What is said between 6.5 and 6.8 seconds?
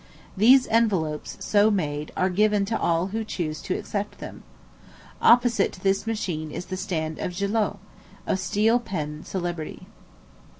the